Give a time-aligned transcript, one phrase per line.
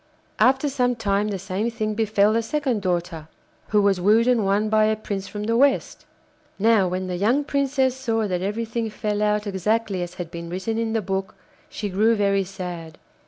[0.39, 3.27] After some time the same thing befell the second daughter,
[3.67, 6.07] who was wooed and won by a prince from the West.
[6.57, 10.79] Now when the young Princess saw that everything fell out exactly as had been written
[10.79, 11.35] in the book,
[11.69, 12.97] she grew very sad.